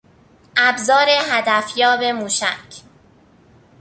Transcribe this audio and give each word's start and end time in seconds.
ابزار 0.57 1.05
هدفیاب 1.31 2.03
موشک 2.03 2.75